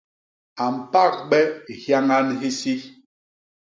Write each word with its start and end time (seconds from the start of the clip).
A 0.63 0.65
mpagbe 0.75 1.39
hyañan 1.81 2.27
hisi. 2.39 2.75